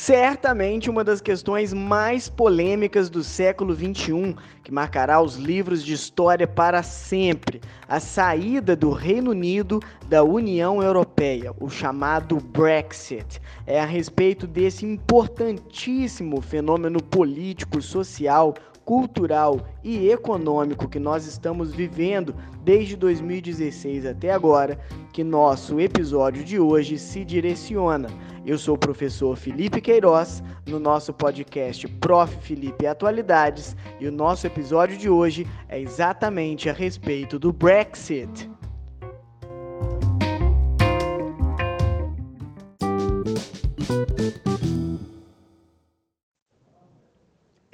[0.00, 6.46] Certamente uma das questões mais polêmicas do século XXI, que marcará os livros de história
[6.46, 13.42] para sempre, a saída do Reino Unido da União Europeia, o chamado Brexit.
[13.66, 18.54] É a respeito desse importantíssimo fenômeno político, social,
[18.88, 22.34] cultural e econômico que nós estamos vivendo
[22.64, 24.80] desde 2016 até agora
[25.12, 28.08] que nosso episódio de hoje se direciona.
[28.46, 32.34] Eu sou o professor Felipe Queiroz, no nosso podcast Prof.
[32.40, 38.50] Felipe Atualidades, e o nosso episódio de hoje é exatamente a respeito do Brexit.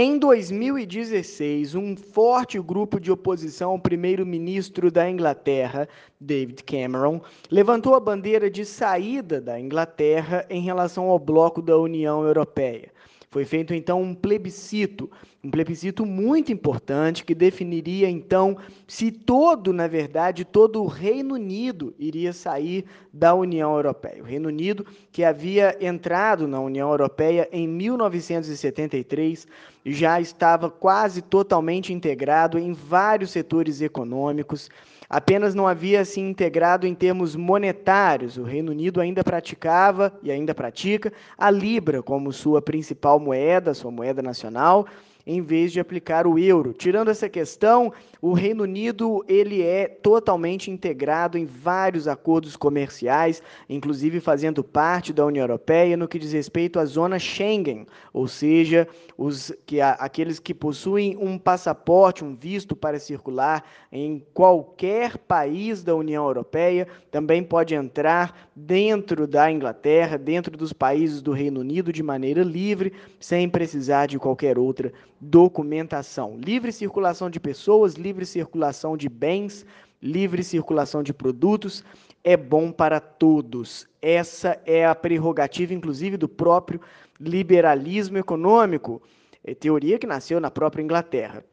[0.00, 5.88] Em 2016, um forte grupo de oposição ao primeiro-ministro da Inglaterra,
[6.20, 12.22] David Cameron, levantou a bandeira de saída da Inglaterra em relação ao bloco da União
[12.22, 12.92] Europeia.
[13.28, 15.10] Foi feito então um plebiscito,
[15.48, 21.94] um plebiscito muito importante que definiria então se todo, na verdade, todo o Reino Unido
[21.98, 24.22] iria sair da União Europeia.
[24.22, 29.48] O Reino Unido, que havia entrado na União Europeia em 1973,
[29.86, 34.68] já estava quase totalmente integrado em vários setores econômicos
[35.08, 38.36] apenas não havia se integrado em termos monetários.
[38.36, 43.90] O Reino Unido ainda praticava e ainda pratica a libra como sua principal moeda, sua
[43.90, 44.86] moeda nacional,
[45.28, 46.72] em vez de aplicar o euro.
[46.72, 54.20] Tirando essa questão, o Reino Unido ele é totalmente integrado em vários acordos comerciais, inclusive
[54.20, 59.52] fazendo parte da União Europeia no que diz respeito à zona Schengen, ou seja, os
[59.66, 63.62] que aqueles que possuem um passaporte, um visto para circular
[63.92, 71.20] em qualquer país da União Europeia, também pode entrar dentro da Inglaterra, dentro dos países
[71.20, 74.90] do Reino Unido de maneira livre, sem precisar de qualquer outra
[75.20, 76.36] documentação.
[76.36, 79.66] Livre circulação de pessoas, livre circulação de bens,
[80.00, 81.84] livre circulação de produtos
[82.24, 83.86] é bom para todos.
[84.02, 86.80] Essa é a prerrogativa, inclusive, do próprio
[87.18, 89.02] liberalismo econômico,
[89.44, 91.44] é teoria que nasceu na própria Inglaterra.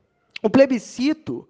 [0.44, 1.48] O plebiscito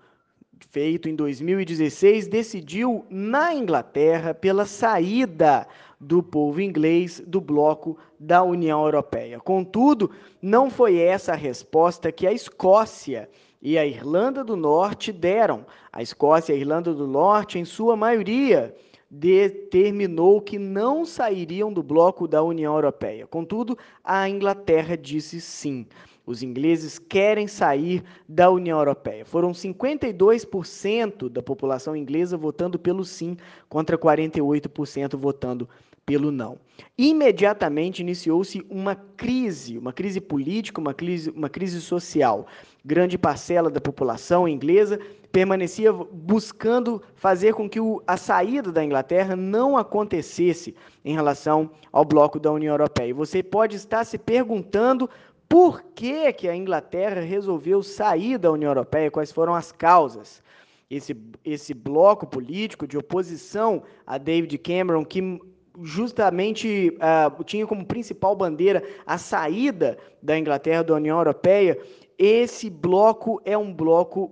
[0.69, 5.67] feito em 2016 decidiu na Inglaterra pela saída
[5.99, 9.39] do povo inglês do bloco da União Europeia.
[9.39, 10.11] Contudo,
[10.41, 13.29] não foi essa a resposta que a Escócia
[13.61, 15.65] e a Irlanda do Norte deram.
[15.91, 18.75] A Escócia e a Irlanda do Norte, em sua maioria,
[19.19, 23.25] determinou que não sairiam do bloco da União Europeia.
[23.25, 25.85] Contudo, a Inglaterra disse sim.
[26.25, 29.23] Os ingleses querem sair da União Europeia.
[29.23, 33.37] Foram 52% da população inglesa votando pelo sim,
[33.69, 35.69] contra 48% votando
[36.05, 36.59] pelo não.
[36.97, 42.45] Imediatamente iniciou-se uma crise, uma crise política, uma crise, uma crise social.
[42.83, 44.99] Grande parcela da população inglesa
[45.31, 52.05] permanecia buscando fazer com que o, a saída da Inglaterra não acontecesse em relação ao
[52.05, 53.09] bloco da União Europeia.
[53.09, 55.09] E você pode estar se perguntando
[55.49, 60.41] por que, que a Inglaterra resolveu sair da União Europeia, quais foram as causas.
[60.89, 65.39] Esse, esse bloco político de oposição a David Cameron, que
[65.83, 71.77] justamente uh, tinha como principal bandeira a saída da Inglaterra da União Europeia,
[72.17, 74.31] esse bloco é um bloco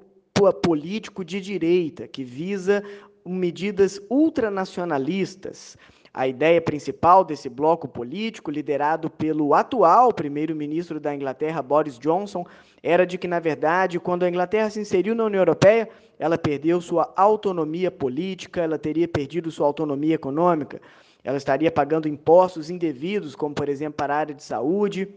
[0.62, 2.84] político de direita que visa
[3.26, 5.78] medidas ultranacionalistas.
[6.14, 12.46] A ideia principal desse bloco político, liderado pelo atual primeiro-ministro da Inglaterra, Boris Johnson,
[12.84, 15.90] era de que, na verdade, quando a Inglaterra se inseriu na União Europeia,
[16.20, 20.80] ela perdeu sua autonomia política, ela teria perdido sua autonomia econômica,
[21.24, 25.08] ela estaria pagando impostos indevidos, como, por exemplo, para a área de saúde,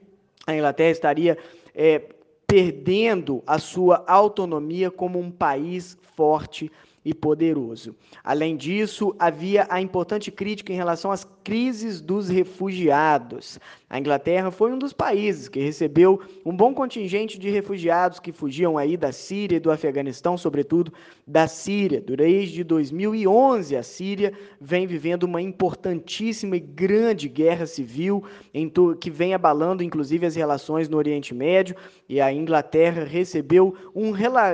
[0.47, 1.39] a Inglaterra estaria
[1.75, 2.01] é,
[2.47, 6.71] perdendo a sua autonomia como um país forte
[7.07, 7.95] e poderoso.
[8.25, 13.61] Além disso, havia a importante crítica em relação às crises dos refugiados.
[13.89, 18.77] A Inglaterra foi um dos países que recebeu um bom contingente de refugiados que fugiam
[18.77, 20.93] aí da Síria e do Afeganistão, sobretudo
[21.25, 22.01] da Síria.
[22.01, 28.25] Desde 2011, a Síria vem vivendo uma importantíssima e grande guerra civil
[29.01, 31.77] que vem abalando inclusive as relações no Oriente Médio,
[32.09, 34.11] e a Inglaterra recebeu um,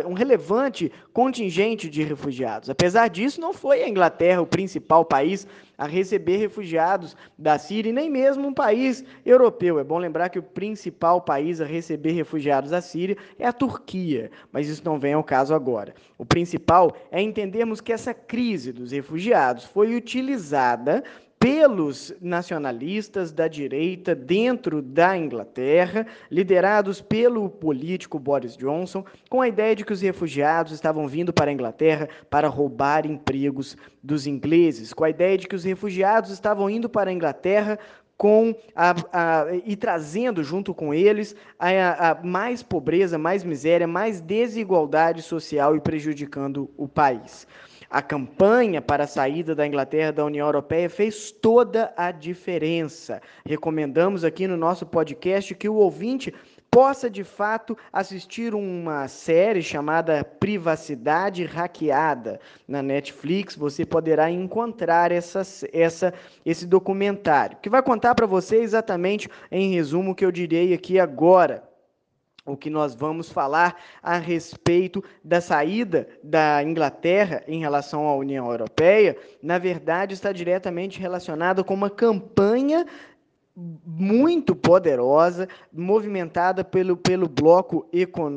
[0.06, 2.41] um relevante contingente de refugiados.
[2.44, 5.46] Apesar disso, não foi a Inglaterra o principal país
[5.76, 9.78] a receber refugiados da Síria e nem mesmo um país europeu.
[9.78, 14.30] É bom lembrar que o principal país a receber refugiados da Síria é a Turquia,
[14.52, 15.94] mas isso não vem ao caso agora.
[16.16, 21.02] O principal é entendermos que essa crise dos refugiados foi utilizada
[21.42, 29.74] pelos nacionalistas da direita dentro da Inglaterra, liderados pelo político Boris Johnson, com a ideia
[29.74, 35.02] de que os refugiados estavam vindo para a Inglaterra para roubar empregos dos ingleses, com
[35.02, 37.76] a ideia de que os refugiados estavam indo para a Inglaterra
[38.16, 44.20] com a, a, e trazendo junto com eles a, a, mais pobreza, mais miséria, mais
[44.20, 47.48] desigualdade social e prejudicando o país.
[47.92, 53.20] A campanha para a saída da Inglaterra da União Europeia fez toda a diferença.
[53.44, 56.32] Recomendamos aqui no nosso podcast que o ouvinte
[56.70, 63.54] possa de fato assistir uma série chamada Privacidade Hackeada na Netflix.
[63.56, 66.14] Você poderá encontrar essa, essa,
[66.46, 70.98] esse documentário, que vai contar para você exatamente, em resumo, o que eu direi aqui
[70.98, 71.62] agora
[72.44, 78.50] o que nós vamos falar a respeito da saída da Inglaterra em relação à União
[78.50, 82.84] Europeia, na verdade está diretamente relacionada com uma campanha
[83.54, 87.86] muito poderosa, movimentada pelo, pelo, bloco,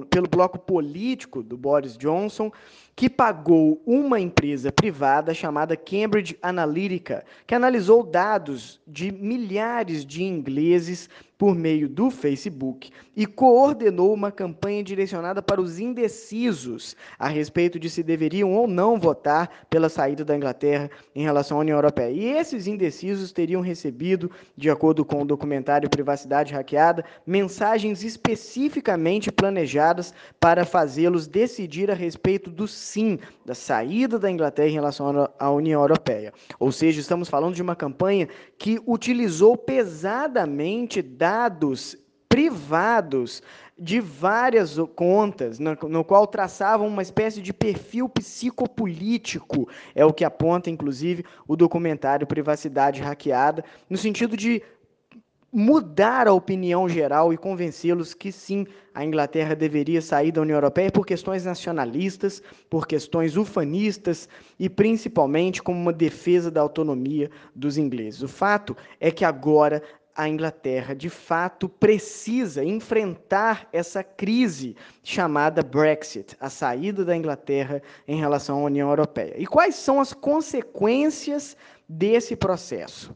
[0.09, 2.51] pelo bloco político do Boris Johnson,
[2.95, 11.09] que pagou uma empresa privada chamada Cambridge Analytica, que analisou dados de milhares de ingleses
[11.37, 17.89] por meio do Facebook e coordenou uma campanha direcionada para os indecisos a respeito de
[17.89, 22.11] se deveriam ou não votar pela saída da Inglaterra em relação à União Europeia.
[22.11, 30.13] E esses indecisos teriam recebido, de acordo com o documentário Privacidade Hackeada, mensagens especificamente planejadas
[30.39, 35.81] para fazê-los decidir a respeito do sim da saída da Inglaterra em relação à União
[35.81, 36.31] Europeia.
[36.59, 41.97] Ou seja, estamos falando de uma campanha que utilizou pesadamente dados
[42.29, 43.41] privados
[43.77, 50.23] de várias contas, no, no, qual traçavam uma espécie de perfil psicopolítico, é o que
[50.23, 54.61] aponta, inclusive, o documentário Privacidade Hackeada, no sentido de
[55.55, 60.91] mudar a opinião geral e convencê-los que sim, a Inglaterra deveria sair da União Europeia
[60.91, 64.27] por questões nacionalistas, por questões ufanistas
[64.59, 68.21] e principalmente como uma defesa da autonomia dos ingleses.
[68.21, 69.81] O fato é que agora
[70.13, 78.19] a Inglaterra, de fato, precisa enfrentar essa crise chamada Brexit, a saída da Inglaterra em
[78.19, 79.35] relação à União Europeia.
[79.37, 81.55] E quais são as consequências
[81.87, 83.15] desse processo?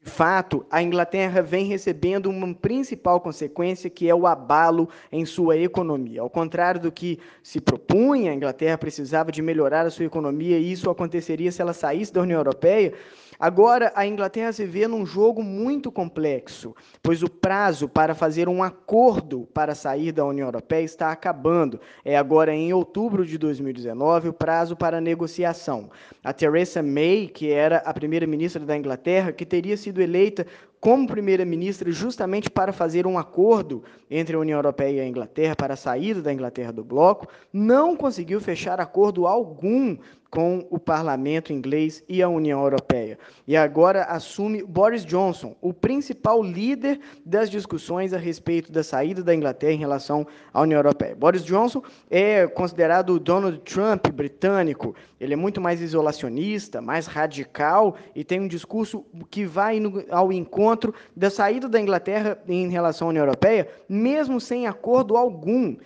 [0.00, 5.56] De fato, a Inglaterra vem recebendo uma principal consequência, que é o abalo em sua
[5.56, 6.22] economia.
[6.22, 10.72] Ao contrário do que se propunha, a Inglaterra precisava de melhorar a sua economia e
[10.72, 12.94] isso aconteceria se ela saísse da União Europeia.
[13.38, 18.62] Agora, a Inglaterra se vê num jogo muito complexo, pois o prazo para fazer um
[18.62, 21.78] acordo para sair da União Europeia está acabando.
[22.04, 25.90] É agora em outubro de 2019 o prazo para negociação.
[26.24, 30.46] A Theresa May, que era a primeira-ministra da Inglaterra, que teria sido eleita
[30.80, 35.74] como primeira-ministra justamente para fazer um acordo entre a União Europeia e a Inglaterra para
[35.74, 39.96] a saída da Inglaterra do bloco, não conseguiu fechar acordo algum
[40.30, 43.18] com o parlamento inglês e a União Europeia.
[43.46, 49.34] E agora assume Boris Johnson, o principal líder das discussões a respeito da saída da
[49.34, 51.14] Inglaterra em relação à União Europeia.
[51.14, 54.94] Boris Johnson é considerado o Donald Trump britânico.
[55.20, 59.80] Ele é muito mais isolacionista, mais radical e tem um discurso que vai
[60.10, 65.76] ao encontro da saída da Inglaterra em relação à União Europeia, mesmo sem acordo algum.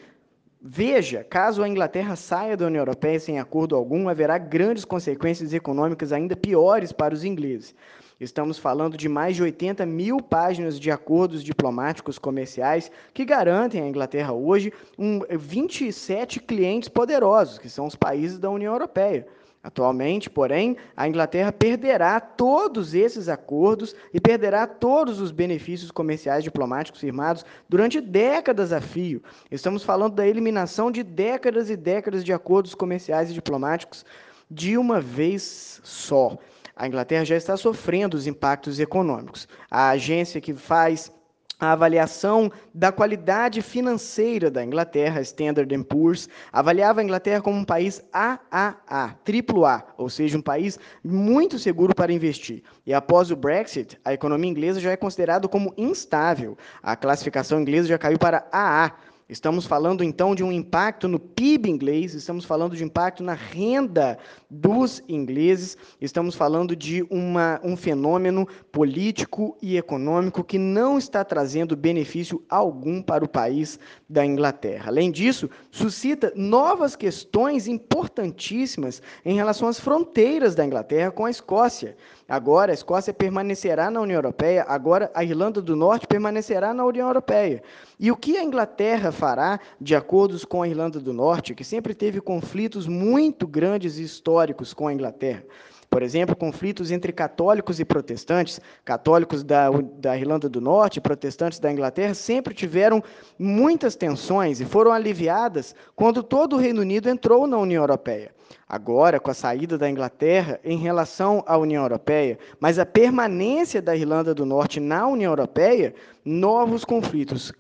[0.63, 6.13] Veja, caso a Inglaterra saia da União Europeia sem acordo algum, haverá grandes consequências econômicas
[6.13, 7.75] ainda piores para os ingleses.
[8.21, 13.89] Estamos falando de mais de 80 mil páginas de acordos diplomáticos comerciais que garantem à
[13.89, 19.27] Inglaterra hoje um, 27 clientes poderosos, que são os países da União Europeia.
[19.63, 27.01] Atualmente, porém, a Inglaterra perderá todos esses acordos e perderá todos os benefícios comerciais diplomáticos
[27.01, 29.23] firmados durante décadas a fio.
[29.51, 34.05] Estamos falando da eliminação de décadas e décadas de acordos comerciais e diplomáticos
[34.51, 36.39] de uma vez só.
[36.75, 39.47] A Inglaterra já está sofrendo os impactos econômicos.
[39.71, 41.13] A agência que faz
[41.61, 48.03] a avaliação da qualidade financeira da Inglaterra, Standard Poor's, avaliava a Inglaterra como um país
[48.13, 52.63] AAA, AAA, ou seja, um país muito seguro para investir.
[52.87, 56.57] E após o Brexit, a economia inglesa já é considerada como instável.
[56.83, 58.93] A classificação inglesa já caiu para AA,
[59.31, 64.19] Estamos falando então de um impacto no PIB inglês, estamos falando de impacto na renda
[64.51, 71.77] dos ingleses, estamos falando de uma, um fenômeno político e econômico que não está trazendo
[71.77, 74.87] benefício algum para o país da Inglaterra.
[74.89, 81.97] Além disso, suscita novas questões importantíssimas em relação às fronteiras da Inglaterra com a Escócia.
[82.31, 87.09] Agora a Escócia permanecerá na União Europeia, agora a Irlanda do Norte permanecerá na União
[87.09, 87.61] Europeia.
[87.99, 91.93] E o que a Inglaterra fará, de acordo com a Irlanda do Norte, que sempre
[91.93, 95.43] teve conflitos muito grandes e históricos com a Inglaterra?
[95.91, 99.69] Por exemplo, conflitos entre católicos e protestantes, católicos da,
[99.99, 103.03] da Irlanda do Norte protestantes da Inglaterra sempre tiveram
[103.37, 108.31] muitas tensões e foram aliviadas quando todo o Reino Unido entrou na União Europeia.
[108.69, 113.97] Agora, com a saída da Inglaterra em relação à União Europeia, mas a permanência da
[113.97, 117.53] Irlanda do Norte na União Europeia, novos conflitos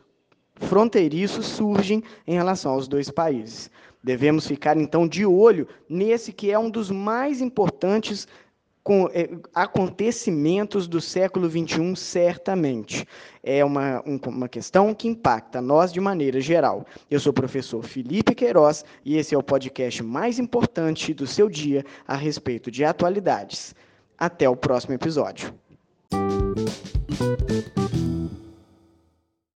[0.56, 3.70] fronteiriços surgem em relação aos dois países.
[4.02, 8.26] Devemos ficar então de olho nesse que é um dos mais importantes
[8.82, 13.06] com, é, acontecimentos do século XXI, certamente.
[13.42, 16.86] É uma, um, uma questão que impacta nós de maneira geral.
[17.10, 21.48] Eu sou o professor Felipe Queiroz e esse é o podcast mais importante do seu
[21.48, 23.74] dia a respeito de atualidades.
[24.18, 25.54] Até o próximo episódio.